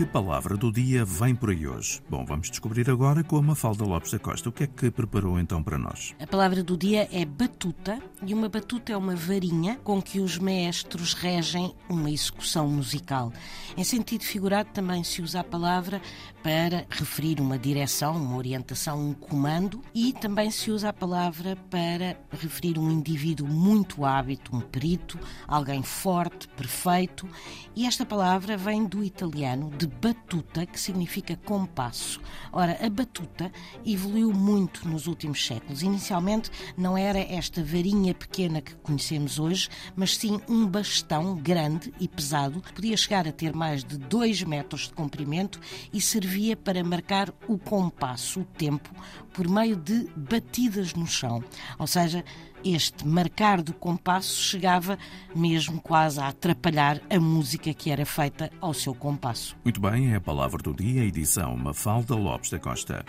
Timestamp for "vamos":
2.24-2.48